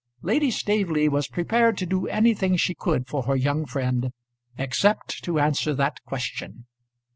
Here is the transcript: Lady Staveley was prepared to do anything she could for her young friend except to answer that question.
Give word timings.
Lady 0.23 0.49
Staveley 0.49 1.07
was 1.07 1.27
prepared 1.27 1.77
to 1.77 1.85
do 1.85 2.07
anything 2.07 2.57
she 2.57 2.73
could 2.73 3.07
for 3.07 3.21
her 3.21 3.35
young 3.35 3.67
friend 3.67 4.11
except 4.57 5.23
to 5.23 5.37
answer 5.37 5.75
that 5.75 6.01
question. 6.05 6.65